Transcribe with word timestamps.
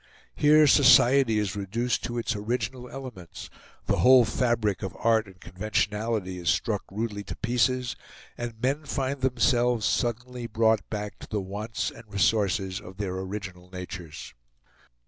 Here 0.33 0.65
society 0.65 1.37
is 1.37 1.55
reduced 1.55 2.03
to 2.05 2.17
its 2.17 2.35
original 2.35 2.89
elements, 2.89 3.51
the 3.85 3.97
whole 3.97 4.25
fabric 4.25 4.81
of 4.81 4.95
art 4.97 5.27
and 5.27 5.39
conventionality 5.39 6.39
is 6.39 6.49
struck 6.49 6.81
rudely 6.91 7.21
to 7.25 7.35
pieces, 7.35 7.95
and 8.35 8.59
men 8.59 8.83
find 8.85 9.21
themselves 9.21 9.85
suddenly 9.85 10.47
brought 10.47 10.89
back 10.89 11.19
to 11.19 11.27
the 11.27 11.39
wants 11.39 11.91
and 11.91 12.11
resources 12.11 12.79
of 12.81 12.97
their 12.97 13.13
original 13.13 13.69
natures. 13.69 14.33